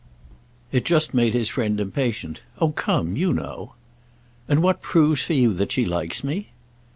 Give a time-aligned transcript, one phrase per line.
[0.71, 2.41] It just made his friend impatient.
[2.59, 3.75] "Oh come, you know!"
[4.47, 6.49] "And what proves for you that she likes me?"